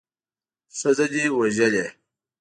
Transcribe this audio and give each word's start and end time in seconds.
ښځه 0.77 1.05
دې 1.13 1.25
وژلې. 1.37 1.85